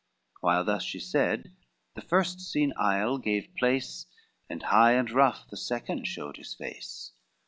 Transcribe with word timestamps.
While 0.39 0.63
thus 0.63 0.81
she 0.83 0.99
said, 0.99 1.51
the 1.93 2.01
first 2.01 2.39
seen 2.41 2.73
isle 2.75 3.19
gave 3.19 3.53
place, 3.55 4.07
And 4.49 4.63
high 4.63 4.93
and 4.93 5.11
rough 5.11 5.47
the 5.47 5.57
second 5.57 6.05
showed 6.07 6.37
his 6.37 6.55
face. 6.55 7.11